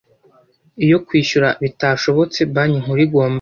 iyo 0.85 0.97
kwishyura 1.05 1.49
bitashobotse 1.63 2.39
banki 2.53 2.79
nkuru 2.83 2.99
igomba 3.05 3.29